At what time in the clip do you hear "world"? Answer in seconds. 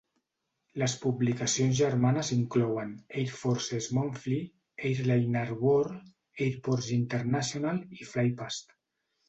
5.67-6.11